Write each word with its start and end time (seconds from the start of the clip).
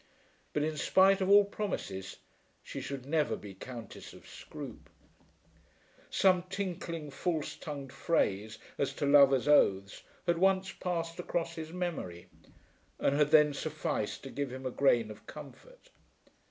But 0.53 0.63
in 0.63 0.77
spite 0.77 1.21
of 1.21 1.29
all 1.29 1.45
promises 1.45 2.17
she 2.63 2.81
should 2.81 3.05
never 3.05 3.35
be 3.35 3.53
Countess 3.53 4.13
of 4.13 4.27
Scroope! 4.27 4.89
Some 6.09 6.41
tinkling 6.49 7.11
false 7.11 7.55
tongued 7.55 7.93
phrase 7.93 8.57
as 8.79 8.93
to 8.93 9.05
lover's 9.05 9.47
oaths 9.47 10.01
had 10.25 10.39
once 10.39 10.71
passed 10.71 11.19
across 11.19 11.53
his 11.53 11.71
memory 11.71 12.25
and 12.97 13.15
had 13.15 13.29
then 13.29 13.53
sufficed 13.53 14.23
to 14.23 14.31
give 14.31 14.51
him 14.51 14.65
a 14.65 14.71
grain 14.71 15.11
of 15.11 15.27
comfort. 15.27 15.91